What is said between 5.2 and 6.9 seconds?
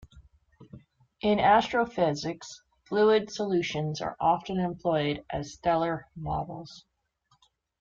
as stellar models.